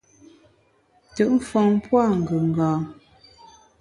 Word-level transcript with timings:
Ntùt 1.09 1.29
mfon 1.37 1.69
pua’ 1.85 2.03
ngùnga. 2.19 2.69